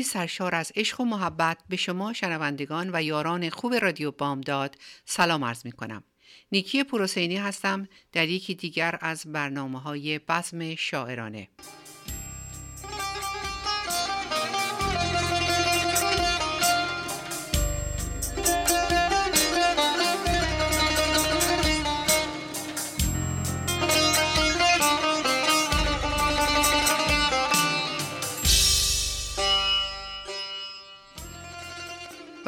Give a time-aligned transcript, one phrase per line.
[0.00, 5.44] قلبی سرشار از عشق و محبت به شما شنوندگان و یاران خوب رادیو بامداد سلام
[5.44, 6.04] عرض می کنم.
[6.52, 11.48] نیکی پروسینی هستم در یکی دیگر از برنامه های بزم شاعرانه.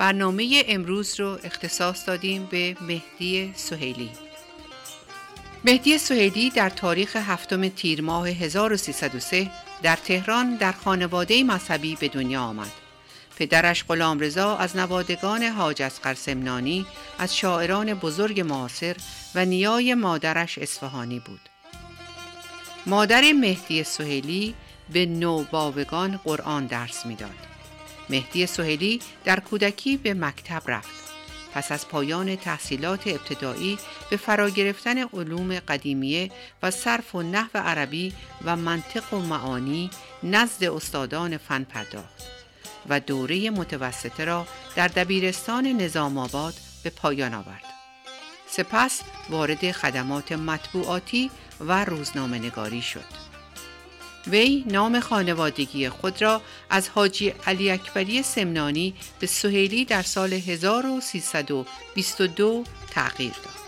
[0.02, 4.10] برنامه امروز رو اختصاص دادیم به مهدی سهیلی.
[5.64, 9.50] مهدی سهیلی در تاریخ هفتم تیر ماه 1303
[9.82, 12.72] در تهران در خانواده مذهبی به دنیا آمد.
[13.38, 16.86] پدرش غلام رضا از نوادگان حاج اسقر سمنانی
[17.18, 18.96] از شاعران بزرگ معاصر
[19.34, 21.40] و نیای مادرش اصفهانی بود.
[22.86, 24.54] مادر مهدی سهیلی
[24.92, 27.51] به نوباوگان قرآن درس می‌داد.
[28.12, 31.02] مهدی سهیلی در کودکی به مکتب رفت.
[31.54, 33.78] پس از پایان تحصیلات ابتدایی
[34.10, 36.30] به فرا گرفتن علوم قدیمیه
[36.62, 38.12] و صرف و نحو عربی
[38.44, 39.90] و منطق و معانی
[40.22, 42.22] نزد استادان فن پرداخت
[42.88, 44.46] و دوره متوسطه را
[44.76, 47.64] در دبیرستان نظام آباد به پایان آورد.
[48.46, 51.30] سپس وارد خدمات مطبوعاتی
[51.60, 53.31] و روزنامه نگاری شد.
[54.26, 62.64] وی نام خانوادگی خود را از حاجی علی اکبری سمنانی به سهیلی در سال 1322
[62.90, 63.61] تغییر داد.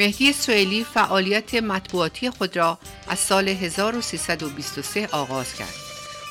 [0.00, 2.78] مهدی سوئیلی فعالیت مطبوعاتی خود را
[3.08, 5.74] از سال 1323 آغاز کرد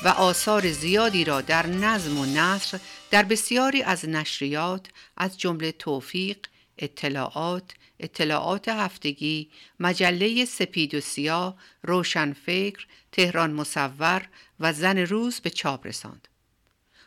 [0.04, 2.80] و آثار زیادی را در نظم و نصر
[3.10, 4.86] در بسیاری از نشریات
[5.16, 6.38] از جمله توفیق،
[6.78, 14.28] اطلاعات، اطلاعات هفتگی، مجله سپید و سیاه، روشنفکر، تهران مصور
[14.60, 16.28] و زن روز به چاپ رساند.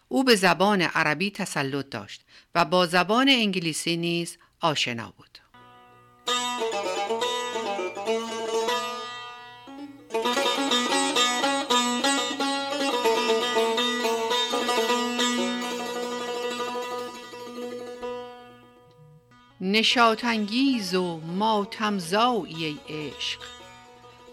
[0.08, 2.22] او به زبان عربی تسلط داشت
[2.56, 5.41] و با زبان انگلیسی نیز آشنا بود.
[19.82, 23.40] نشاتانگیز و ماتمزایی ای عشق.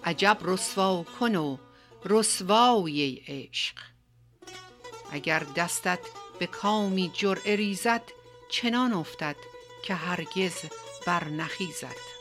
[0.04, 1.56] عجب رسوا کن و
[2.04, 3.74] رسوایی ای عشق.
[5.12, 5.98] اگر دستت
[6.38, 8.02] به کامی جرعه ریزد
[8.50, 9.36] چنان افتد
[9.84, 10.54] که هرگز
[11.06, 12.18] بر نخیزد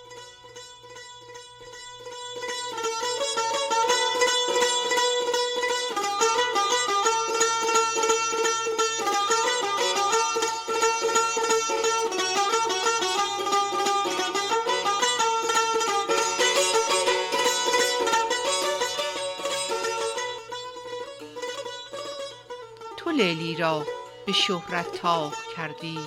[23.18, 23.86] لیلی را
[24.25, 26.00] به شهرت تاق کردی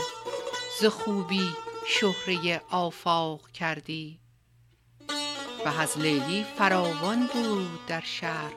[0.81, 1.57] ز خوبی
[1.93, 4.19] شهره آفاق کردی.
[5.67, 8.53] و از لیلی فراوان بود در شهر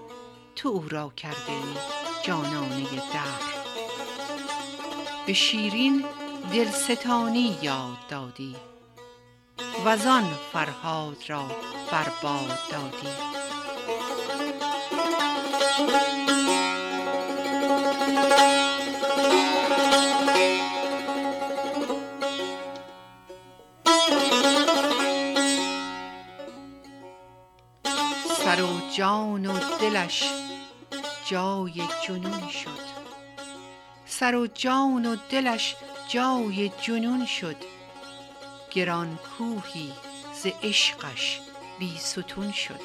[0.56, 1.62] تو او را کرده
[2.24, 3.54] جانانه در
[5.28, 6.06] به شیرین
[6.54, 8.56] دلستانی یاد دادی
[9.86, 9.98] و
[10.54, 11.52] فرهاد را
[11.92, 13.43] برباد دادی.
[28.98, 30.24] جان و دلش
[31.25, 32.80] جای جنون شد.
[34.06, 35.75] سر و جان و دلش
[36.07, 37.56] جای جنون شد.
[38.72, 39.94] گران کوهی
[40.44, 41.40] ز عشقش
[41.80, 42.81] بی ستون شد.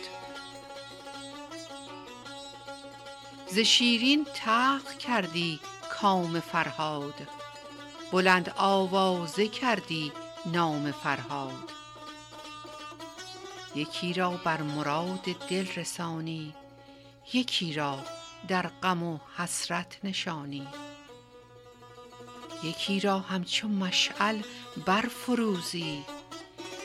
[3.47, 7.29] ز شیرین تلخ کردی کام فرهاد.
[8.13, 10.13] بلند آوازه کردی
[10.47, 11.78] نام فرهاد.
[13.79, 16.55] یکی را بر مراد دل رسانی
[17.33, 17.99] یکی را
[18.49, 20.69] در غم و حسرت نشانی.
[22.63, 24.43] یکی را همچو مشعل
[24.87, 26.05] برفروزی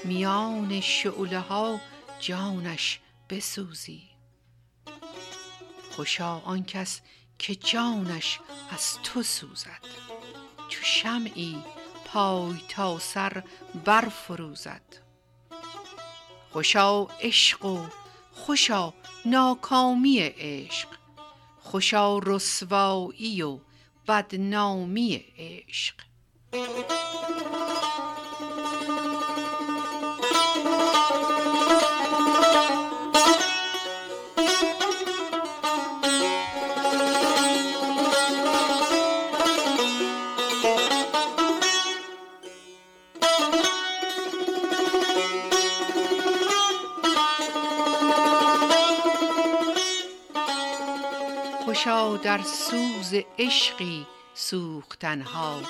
[0.03, 1.79] میان شعله ها
[2.19, 2.99] جانش
[3.29, 4.09] بسوزی.
[5.91, 7.01] خوشا آن کس
[7.39, 9.83] که جانش از تو سوزد
[10.69, 11.63] چو شمعی
[12.05, 13.43] پای تا سر
[13.85, 15.02] برفروزد.
[16.53, 17.85] خوشا عشق و
[18.31, 18.93] خوشا
[19.25, 20.87] ناکامی عشق
[21.59, 23.59] خوشا رسوایی و
[24.07, 25.95] بدنامی عشق.
[52.17, 55.61] در سوز عشقی سوختن ها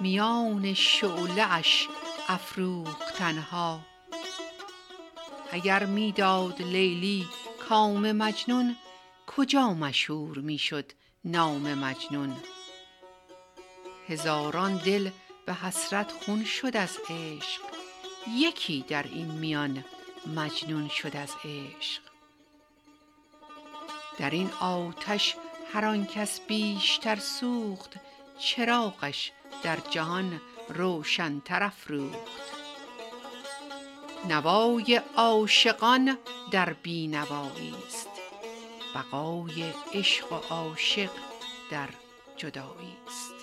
[0.00, 1.88] میان شعله اش
[2.28, 3.80] افروختن ها
[5.52, 7.28] اگر می داد لیلی
[7.68, 8.76] کام مجنون
[9.26, 10.92] کجا مشهور می شد
[11.24, 12.36] نام مجنون؟
[14.08, 15.10] هزاران دل
[15.46, 17.62] به حسرت خون شد از عشق.
[18.28, 19.84] یکی در این میان
[20.34, 22.13] مجنون شد از عشق.
[24.18, 25.36] در این آتش
[25.72, 27.92] هر آن کس بیشتر سوخت
[28.38, 29.32] چراغش
[29.62, 32.54] در جهان روشنتر افروخت.
[34.28, 36.18] نوای عاشقان
[36.50, 38.08] در بینوایی است
[38.94, 41.10] بقای عشق و عاشق
[41.70, 41.88] در
[42.36, 43.33] جدایی است.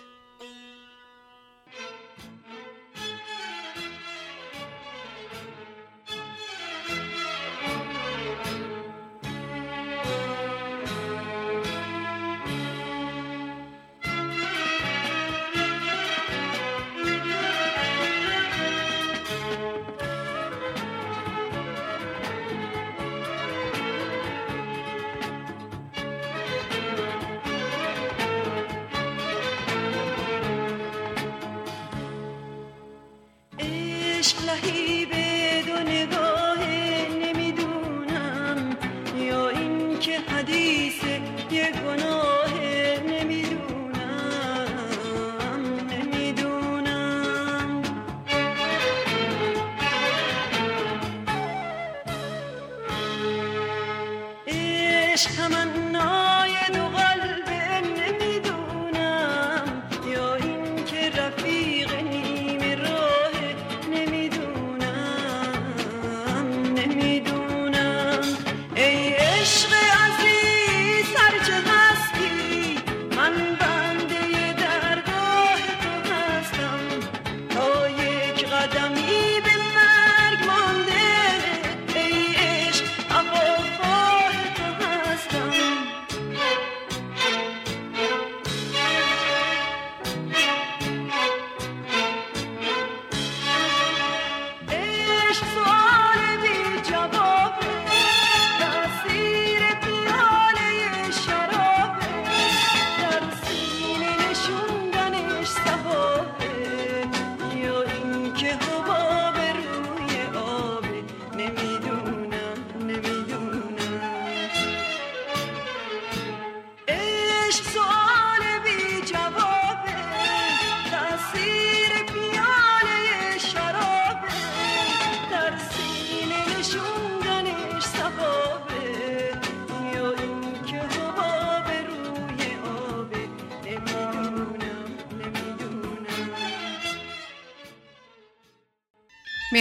[55.21, 55.41] عشق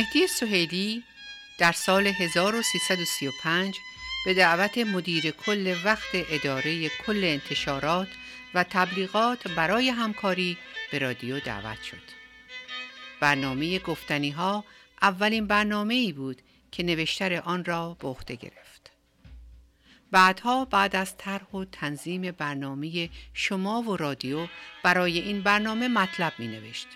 [0.01, 1.03] مهدی سهیلی
[1.59, 3.79] در سال 1335
[4.25, 8.09] به دعوت مدیر کل وقت اداره کل انتشارات
[8.55, 10.59] و تبلیغات برای همکاری
[10.93, 12.03] به رادیو دعوت شد.
[13.21, 14.65] برنامه گفتنی ها
[15.03, 16.43] اولین برنامه ای بود
[16.73, 18.91] که نوشتر آن را عهده گرفت.
[20.11, 24.49] بعدها بعد از طرح و تنظیم برنامه شما و رادیو
[24.83, 26.89] برای این برنامه مطلب می نوشت.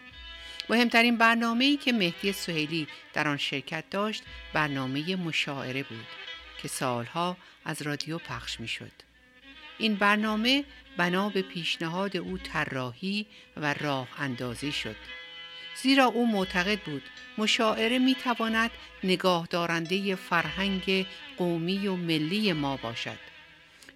[0.68, 6.06] مهمترین برنامه ای که مهدی سهیلی در آن شرکت داشت برنامه مشاعره بود
[6.62, 8.92] که سالها از رادیو پخش می شد.
[9.78, 10.64] این برنامه
[10.97, 14.97] بنا به پیشنهاد او طراحی و راه اندازی شد
[15.83, 17.02] زیرا او معتقد بود
[17.38, 18.71] مشاعره می تواند
[19.04, 21.06] نگاه دارنده فرهنگ
[21.37, 23.18] قومی و ملی ما باشد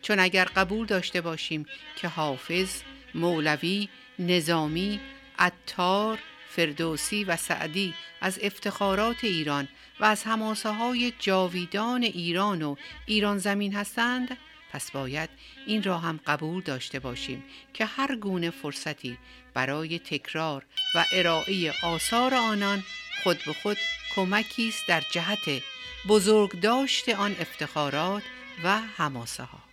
[0.03, 2.83] چون اگر قبول داشته باشیم که حافظ،
[3.15, 5.01] مولوی، نظامی،
[5.39, 6.19] عطار،
[6.59, 9.69] فردوسی و سعدی از افتخارات ایران
[10.01, 14.37] و از هماسه های جاویدان ایران و ایران زمین هستند
[14.73, 15.31] پس باید
[15.67, 19.19] این را هم قبول داشته باشیم که هر گونه فرصتی
[19.55, 22.83] برای تکرار و ارائه آثار آنان
[23.23, 23.77] خود به خود
[24.15, 25.63] کمکی است در جهت
[26.09, 28.23] بزرگ داشت آن افتخارات
[28.65, 29.68] و هماسه ها.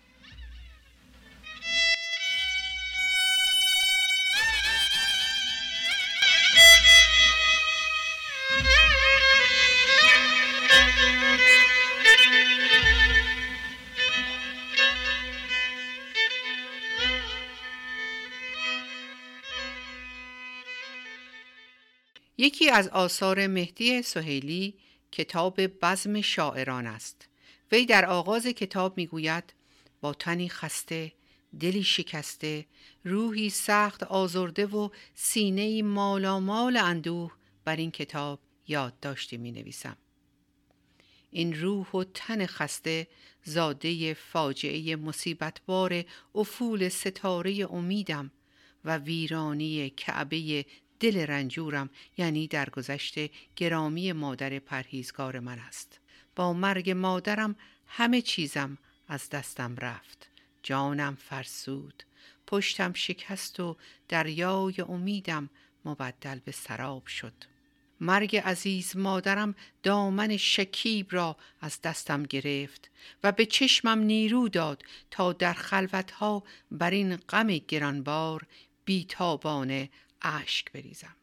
[22.46, 24.74] یکی از آثار مهدی سهیلی
[25.12, 27.30] کتاب بزم شاعران است
[27.72, 29.54] وی در آغاز کتاب می‌گوید
[30.02, 31.12] با تنی خسته
[31.60, 32.66] دلی شکسته
[33.04, 37.32] روحی سخت آزرده و سینه مالامال اندوه
[37.66, 39.98] بر این کتاب یادداشتی می نویسم.
[41.32, 43.08] این روح و تن خسته
[43.44, 46.04] زاده فاجعه مصیبتبار
[46.36, 48.32] افول ستاره امیدم
[48.86, 50.66] و ویرانی کعبه
[51.00, 53.16] دل رنجورم یعنی درگذشت
[53.56, 56.00] گرامی مادر پرهیزگار من است.
[56.36, 57.56] با مرگ مادرم
[57.88, 60.30] همه چیزم از دستم رفت.
[60.64, 62.04] جانم فرسود
[62.48, 65.50] پشتم شکست و دریای امیدم
[65.86, 67.34] مبدل به سراب شد.
[68.02, 72.92] مرگ عزیز مادرم دامن شکیب را از دستم گرفت
[73.24, 78.48] و به چشمم نیرو داد تا در خلوتها بر این غم گرانبار
[78.86, 79.90] بیتابانه
[80.26, 81.16] اشک بریزم.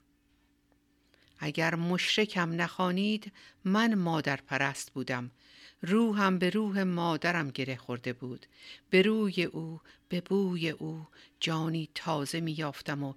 [1.39, 3.33] اگر مشرکم نخوانید
[3.65, 5.31] من مادر پرست بودم.
[5.83, 8.47] روحم به روح مادرم گره خورده بود.
[8.91, 11.07] به روی او به بوی او
[11.41, 13.15] جانی تازه می یافتم و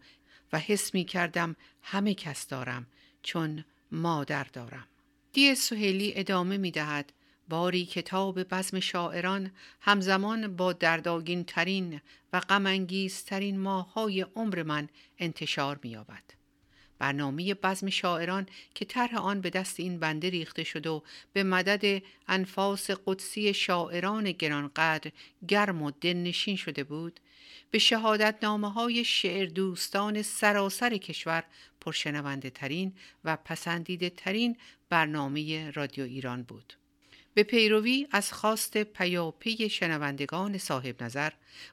[0.53, 2.87] و حس می کردم همه کس دارم
[3.23, 4.87] چون مادر دارم.
[5.33, 7.13] دی سهیلی ادامه می دهد
[7.49, 12.01] باری کتاب بزم شاعران همزمان با درداگین ترین
[12.33, 16.23] و غمانگیز ترین ماهای عمر من انتشار می‌یابد.
[16.99, 22.03] برنامه بزم شاعران که طرح آن به دست این بنده ریخته شد و به مدد
[22.27, 25.11] انفاس قدسی شاعران گرانقدر
[25.47, 27.19] گرم و دلنشین شده بود
[27.71, 31.43] به شهادت نامه های شعر دوستان سراسر کشور
[31.81, 34.57] پرشنونده ترین و پسندیده ترین
[34.89, 36.73] برنامه رادیو ایران بود.
[37.35, 41.31] به پیروی از خواست پیاپی شنوندگان صاحب نظر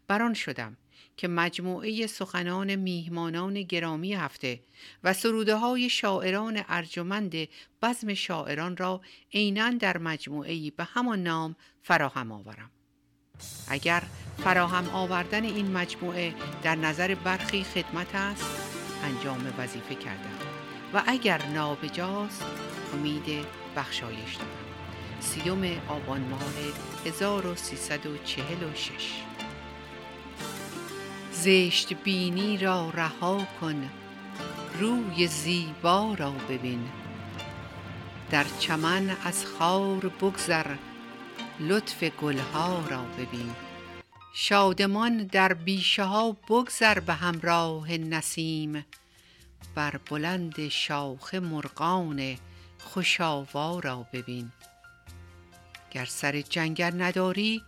[0.09, 0.77] بران شدم
[1.17, 4.61] که مجموعه سخنان میهمانان گرامی هفته
[5.05, 7.35] و سروده های شاعران ارجمند
[7.83, 9.01] بزم شاعران را
[9.35, 12.71] عینا در مجموعه به همان نام فراهم آورم.
[13.69, 14.03] اگر
[14.39, 18.73] فراهم آوردن این مجموعه در نظر برخی خدمت است
[19.05, 20.39] انجام وظیفه کردم.
[20.95, 22.45] و اگر نابجاست
[22.95, 24.62] امید بخشایش دارم.
[25.23, 26.43] سیوم آبان ماه
[27.07, 29.23] 1346
[31.33, 33.91] زشت بینی را رها کن
[34.81, 36.89] روی زیبا را ببین.
[38.31, 40.75] در چمن از خار بگذر
[41.61, 43.51] لطف گلها را ببین.
[44.33, 48.85] شادمان در بیشه ها بگذر به همراه نسیم.
[49.75, 52.37] بر بلند شاخ مرغان
[52.79, 54.53] خوشاوا را ببین.
[55.93, 57.63] گر سر جنگل نداری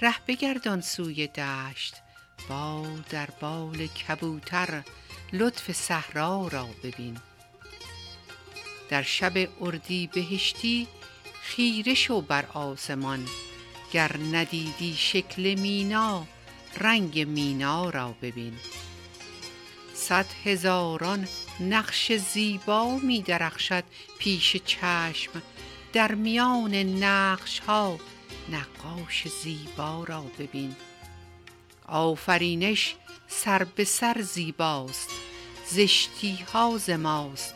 [0.00, 1.94] ره بگردان سوی دشت.
[2.48, 4.82] بال در بال کبوتر
[5.32, 7.18] لطف صحرا را ببین.
[8.88, 10.88] در شب اردی بهشتی
[11.42, 13.26] خیره شو بر آسمان.
[13.92, 16.26] گر ندیدی شکل مینا
[16.76, 18.54] رنگ مینا را ببین.
[19.94, 21.28] صد هزاران
[21.60, 23.84] نقش زیبا می درخشد
[24.18, 25.42] پیش چشم.
[25.92, 27.98] در میان نقش ها
[28.52, 30.76] نقاش زیبا را ببین.
[31.86, 32.96] آفرینش
[33.28, 35.10] سر به سر زیباست
[35.66, 37.54] زشتی ها ز ماست.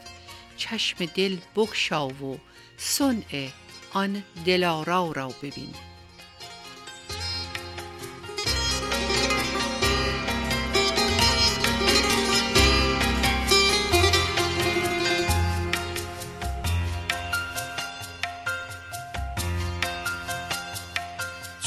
[0.57, 2.39] چشم دل بگشا و
[2.77, 3.49] صنع
[3.93, 5.75] آن دلارا را ببین.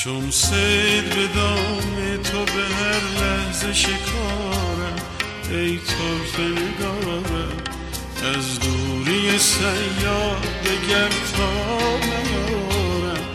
[0.06, 4.96] چون سید به دام تو به هر لحظه شکارم
[5.52, 7.52] ای طرف نگارم
[8.36, 11.50] از دوری سیاد دگر تا
[11.98, 13.26] نیارم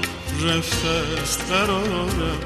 [0.42, 2.38] رفته است قرارم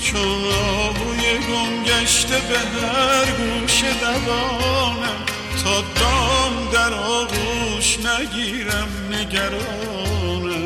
[0.00, 0.44] چون
[0.78, 5.24] آهوی گم گشته به هر گوش دوانم
[5.64, 10.65] تا دام در آغوش نگیرم نگرانم.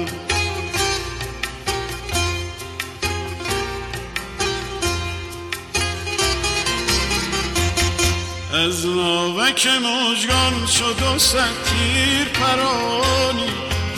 [8.60, 13.50] از ناوک مژگان شد و صد تیر پرانی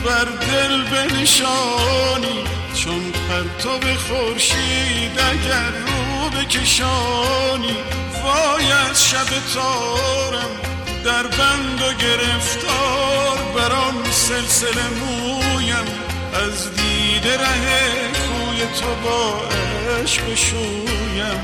[0.04, 7.76] بر دل بنشانی چون پرتو خورشید اگر رو بکشانی.
[8.24, 10.50] وای از شب تارم
[11.04, 15.86] در بند و گرفتار بر آن سلسله مویم
[16.34, 19.40] از دیده ره کوی تو با
[20.02, 21.40] عشق شویم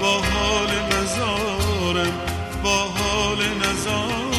[0.00, 2.31] با حال نزارم
[2.62, 4.31] با حال نزارم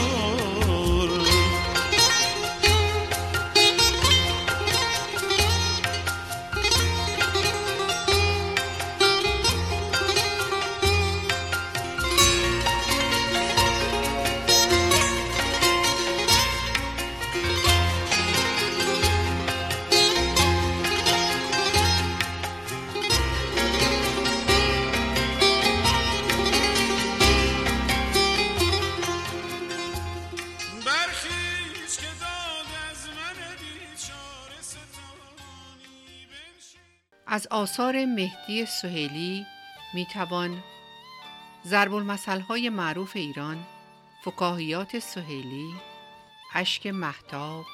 [37.64, 39.46] آثار مهدی سهیلی
[39.94, 40.64] می توان
[41.66, 42.10] ضرب
[42.50, 43.66] های معروف ایران،
[44.26, 45.74] فکاهیات سهیلی،
[46.54, 47.66] اشک محتاب،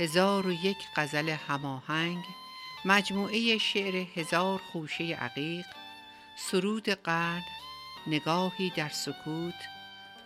[0.00, 2.24] هزار و یک غزل هماهنگ،
[2.84, 5.66] مجموعه شعر هزار خوشه عقیق،
[6.36, 7.42] سرود قرن،
[8.06, 9.68] نگاهی در سکوت،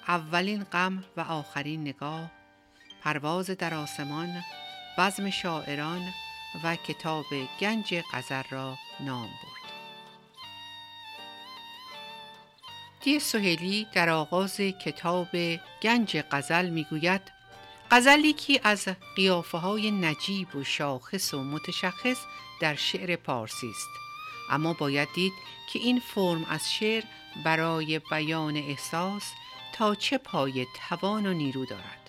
[0.08, 2.30] اولین غم و آخرین نگاه،
[3.02, 4.44] پرواز در آسمان،
[4.98, 6.12] بزم شاعران
[6.62, 7.26] و کتاب
[7.60, 9.72] گنج غزل را نام برد.
[13.00, 15.36] دی سهیلی در آغاز کتاب
[15.82, 17.20] گنج غزل می‌گوید
[17.90, 22.18] غزلی که از قیافه های نجیب و شاخص و متشخص
[22.60, 23.88] در شعر پارسی است
[24.50, 25.32] اما باید دید
[25.72, 27.04] که این فرم از شعر
[27.44, 29.32] برای بیان احساس
[29.72, 32.03] تا چه پای توان و نیرو دارد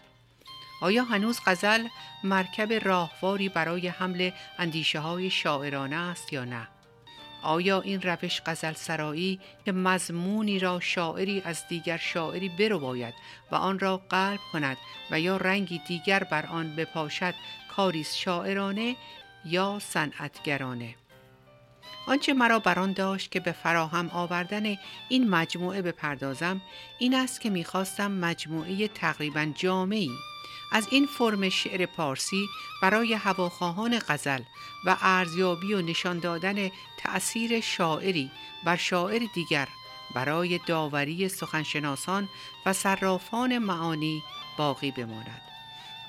[0.85, 1.87] آیا هنوز غزل
[2.23, 6.67] مرکب راهواری برای حمل اندیشه های شاعرانه است یا نه؟
[7.41, 13.13] آیا این روش غزل سرایی که مضمونی را شاعری از دیگر شاعری برو باید
[13.51, 14.77] و آن را قلب کند
[15.11, 17.33] و یا رنگی دیگر بر آن بپاشد
[17.75, 18.95] کاری شاعرانه
[19.45, 20.95] یا صنعتگرانه
[22.07, 24.77] آنچه مرا بر آن داشت که به فراهم آوردن
[25.09, 26.61] این مجموعه بپردازم
[26.99, 30.11] این است که می‌خواستم مجموعه تقریبا جامعی
[30.71, 32.49] از این فرم شعر پارسی
[32.81, 34.41] برای هواخواهان غزل
[34.85, 38.31] و ارزیابی و نشان دادن تأثیر شاعری
[38.65, 39.67] بر شاعر دیگر
[40.15, 42.29] برای داوری سخنشناسان
[42.65, 44.23] و صرافان معانی
[44.57, 45.41] باقی بماند.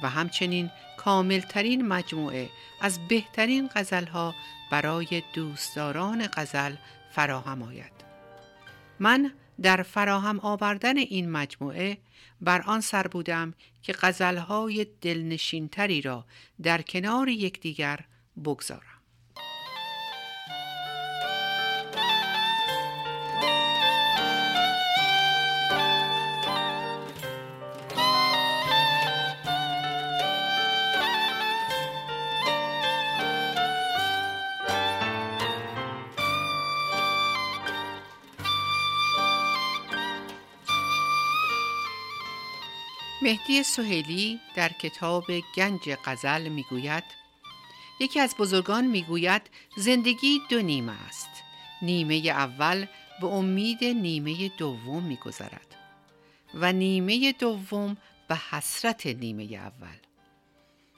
[0.03, 4.35] و همچنین کاملترین مجموعه از بهترین غزلها
[4.71, 6.75] برای دوستداران غزل
[7.11, 7.92] فراهم آید.
[9.01, 11.99] من در فراهم آوردن این مجموعه
[12.40, 16.25] بر آن سر بودم که غزلهای دلنشینتری را
[16.62, 18.01] در کنار یکدیگر
[18.45, 18.96] بگذارم.
[43.27, 45.25] مهدی سهیلی در کتاب
[45.57, 47.05] گنج غزل می‌گوید
[48.01, 49.43] یکی از بزرگان می‌گوید
[49.77, 51.29] زندگی دو نیمه است.
[51.83, 52.87] نیمه اول
[53.21, 55.77] به امید نیمه دوم میگذرد
[56.55, 57.97] و نیمه دوم
[58.29, 59.97] به حسرت نیمه اول.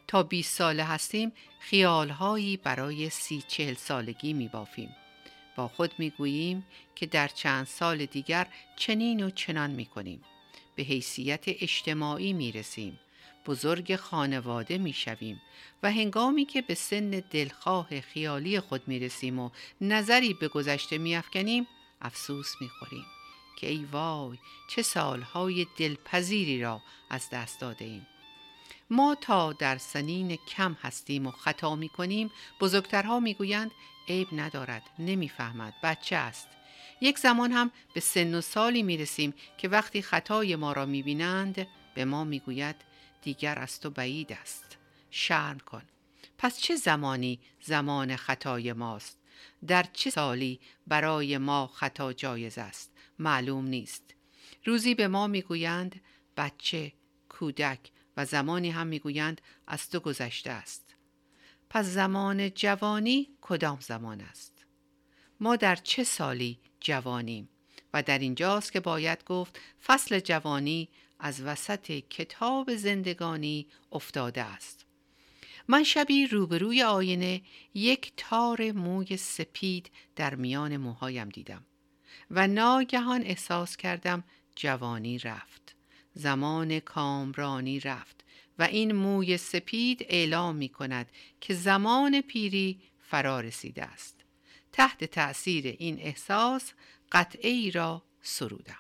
[0.06, 4.96] تا 20 ساله هستیم خیالهایی برای سی چهل سالگی میبافیم.
[5.56, 10.24] با خود می‌گوییم که در چند سال دیگر چنین و چنان می‌کنیم.
[10.78, 12.98] به حیثیت اجتماعی می رسیم.
[13.46, 15.40] بزرگ خانواده می شویم
[15.82, 21.16] و هنگامی که به سن دلخواه خیالی خود می رسیم و نظری به گذشته می
[21.16, 21.66] افکنیم
[22.00, 23.04] افسوس می خوریم
[23.56, 24.38] که ای وای
[24.70, 28.06] چه سالهای دلپذیری را از دست داده ایم.
[28.90, 33.70] ما تا در سنین کم هستیم و خطا می کنیم بزرگترها می گویند
[34.08, 36.57] عیب ندارد نمی‌فهمد بچه است
[37.00, 41.02] یک زمان هم به سن و سالی می رسیم که وقتی خطای ما را می
[41.02, 42.76] بینند به ما می گوید
[43.22, 44.78] دیگر از تو بعید است.
[45.10, 45.82] شرم کن.
[46.38, 49.18] پس چه زمانی زمان خطای ماست؟
[49.66, 54.14] در چه سالی برای ما خطا جایز است؟ معلوم نیست.
[54.64, 56.00] روزی به ما می‌گویند
[56.36, 56.92] بچه
[57.28, 60.94] کودک و زمانی هم می‌گویند از تو گذشته است.
[61.70, 64.57] پس زمان جوانی کدام زمان است؟
[65.40, 67.48] ما در چه سالی جوانیم؟
[67.94, 74.86] و در اینجاست که باید گفت فصل جوانی از وسط کتاب زندگانی افتاده است.
[75.68, 77.42] من شبی روبروی آینه
[77.74, 81.64] یک تار موی سپید در میان موهایم دیدم
[82.30, 84.24] و ناگهان احساس کردم
[84.56, 85.76] جوانی رفت.
[86.14, 88.24] زمان کامرانی رفت
[88.58, 91.06] و این موی سپید اعلام می کند
[91.40, 94.17] که زمان پیری فرا رسیده است.
[94.72, 96.72] تحت تأثیر این احساس
[97.12, 98.78] قطعه ای را سرودم.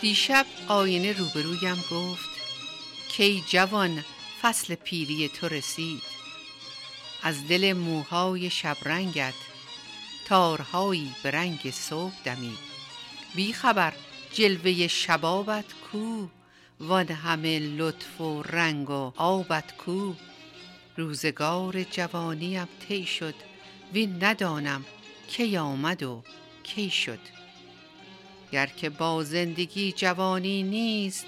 [0.00, 2.28] دیشب آینه روبرویم گفت
[3.08, 4.04] کی جوان
[4.42, 6.02] فصل پیری تو رسید.
[7.22, 9.34] از دل موهای شبرنگت
[10.24, 12.58] تارهایی به رنگ صبح دمید.
[13.34, 13.92] بی خبر
[14.32, 16.26] جلوه شبابت کو؟
[16.80, 20.14] وان همه لطف و رنگ و آبت کو؟
[20.96, 23.34] روزگار جوانیم طی شد
[23.92, 24.84] وین ندانم
[25.28, 26.22] کی آمد و
[26.62, 27.20] کی شد.
[28.52, 31.26] گر که با زندگی جوانی نیست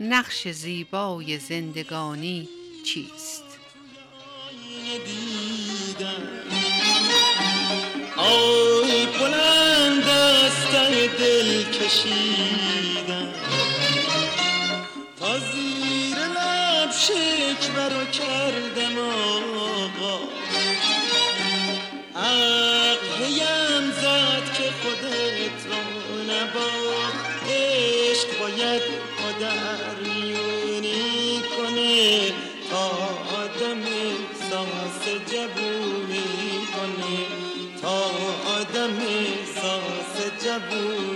[0.00, 2.48] نقش زیبای زندگانی
[2.84, 3.44] چیست؟
[8.16, 10.52] آی بلند از
[11.18, 13.28] دل کشیدم.
[15.20, 20.18] تا زیر لب شکوه رو کردم آقا.
[40.56, 41.15] احساس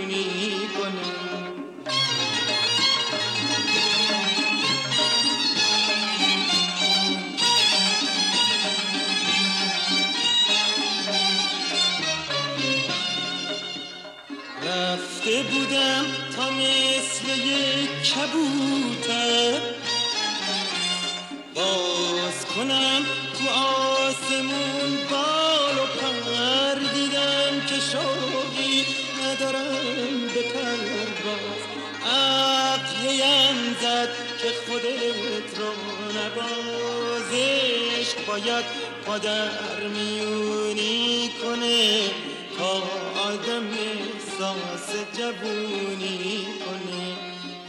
[38.45, 38.65] باید
[39.05, 42.09] پادر میونی کنه
[42.57, 42.83] تا
[43.21, 47.15] آدم احساس جوونی کنه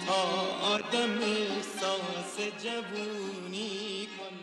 [0.07, 0.23] تا
[0.75, 4.39] آدم احساس جوونی کنه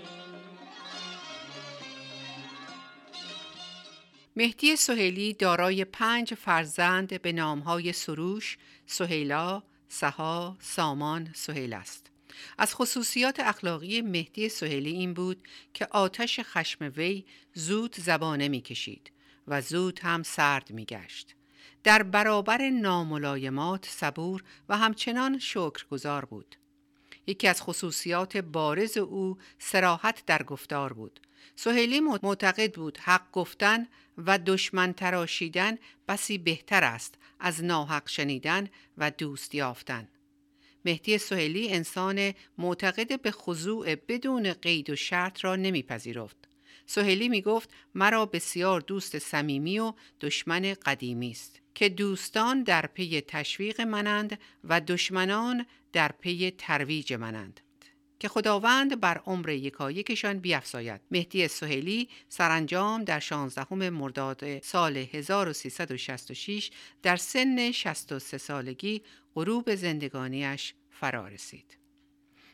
[4.36, 12.09] مهدی سهیلی دارای پنج فرزند به نامهای سروش، سهیلا، سها، سامان، سهیل است.
[12.58, 19.12] از خصوصیات اخلاقی مهدی سهیلی این بود که آتش خشم وی زود زبانه می کشید
[19.48, 21.36] و زود هم سرد می گشت.
[21.84, 26.56] در برابر ناملایمات صبور و همچنان شکرگزار بود.
[27.28, 31.20] یکی از خصوصیات بارز او سراحت در گفتار بود.
[31.56, 39.12] سهیلی معتقد بود حق گفتن و دشمن تراشیدن بسی بهتر است از ناحق شنیدن و
[39.12, 40.08] دوست یافتن.
[40.86, 46.50] مهدی سهیلی انسان معتقد به خضوع بدون قید و شرط را نمیپذیرفت.
[46.86, 53.22] سهیلی می گفت مرا بسیار دوست صمیمی و دشمن قدیمی است که دوستان در پی
[53.22, 57.60] تشویق منند و دشمنان در پی ترویج منند
[58.20, 66.72] که خداوند بر عمر یکایکشان بیافزاید مهدی سهیلی سرانجام در 16 مرداد سال 1366
[67.04, 69.02] در سن 63 سالگی
[69.40, 71.78] غروب زندگانیش فرا رسید.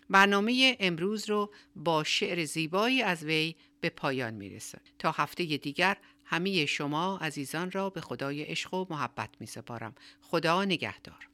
[0.10, 4.82] برنامه امروز رو با شعر زیبایی از وی به پایان می‌رسه.
[5.00, 10.66] تا هفته دیگر همه شما عزیزان را به خدای عشق و محبت می سپارم خدا
[10.66, 11.30] نگهدار.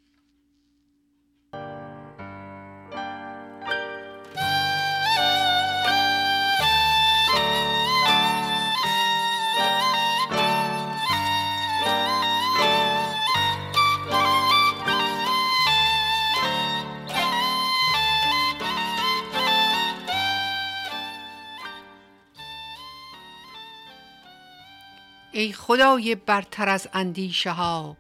[25.41, 27.97] ای خدای برتر از اندیشه ها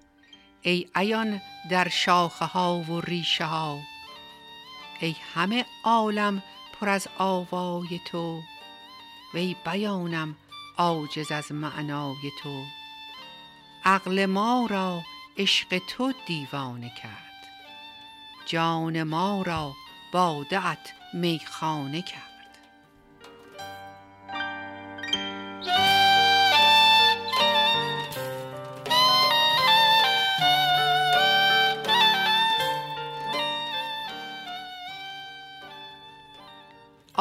[0.61, 3.79] ای عیان در شاخه ها و ریشه ها
[4.99, 8.41] ای همه عالم پر از آوای تو
[9.33, 10.35] وی بیانم
[10.77, 12.63] عاجز از معنای تو.
[13.85, 15.01] عقل ما را
[15.37, 17.47] عشق تو دیوانه کرد
[18.45, 19.73] جان ما را
[20.11, 22.30] باده ات میخانه کرد.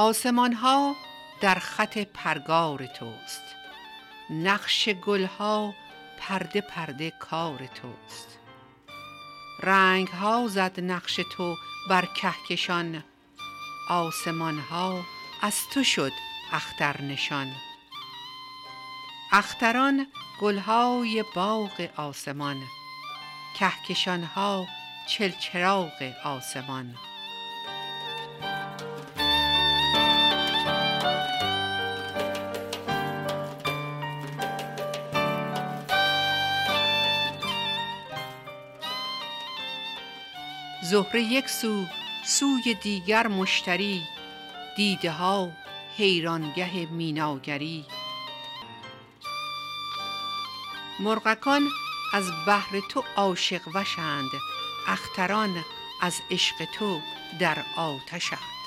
[0.01, 0.97] آسمان ها
[1.41, 3.43] در خط پرگار توست.
[4.31, 5.75] نقش گل ها
[6.19, 8.39] پرده پرده کار توست.
[9.63, 11.57] رنگ ها زد نقش تو
[11.89, 13.05] بر کهکشان.
[13.89, 15.05] آسمان ها
[15.43, 16.13] از تو شد
[16.53, 17.53] اخترنشان
[19.33, 20.07] اختران
[20.41, 22.63] گل های باغ آسمان
[23.59, 24.67] کهکشان ها
[25.09, 26.97] چلچراغ آسمان.
[40.91, 41.87] زهره یک سو
[42.25, 44.03] سوی دیگر مشتری
[44.77, 45.51] دیده ها
[45.97, 47.85] حیرانگه میناگری.
[51.01, 51.69] مرغکان
[52.15, 54.31] از بهر تو عاشق وشند
[54.87, 55.65] اختران
[56.03, 57.01] از عشق تو
[57.41, 58.60] در آتشند.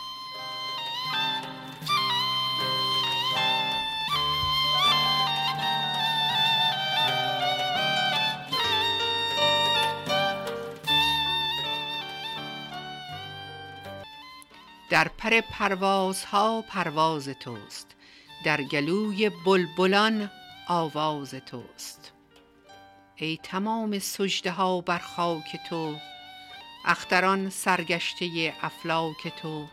[15.23, 17.95] پر پروازها پرواز توست.
[18.45, 20.31] در گلوی بلبلان
[20.67, 22.11] آواز توست.
[23.15, 25.95] ای تمام سجده ها بر خاک تو
[26.85, 29.67] اختران سرگشته افلاک تو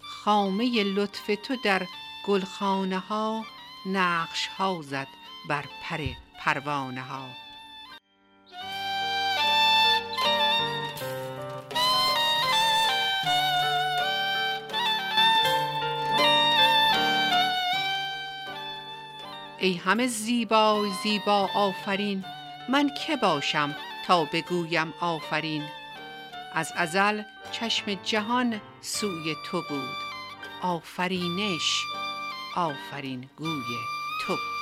[0.00, 1.86] خامه لطف تو در
[2.26, 3.44] گلخانه ها
[3.86, 5.08] نقش ها زد
[5.48, 6.00] بر پر
[6.38, 7.43] پروانه ها
[19.64, 22.24] ای همه زیبای زیبا آفرین
[22.68, 25.62] من که باشم تا بگویم آفرین؟
[26.54, 27.22] از ازل
[27.52, 29.96] چشم جهان سوی تو بود
[30.62, 31.84] آفرینش
[32.56, 33.78] آفرین گوی
[34.26, 34.53] تو بود.